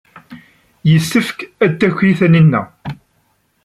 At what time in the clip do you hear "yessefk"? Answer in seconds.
0.91-1.37